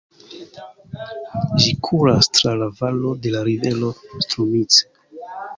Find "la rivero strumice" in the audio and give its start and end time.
3.37-4.91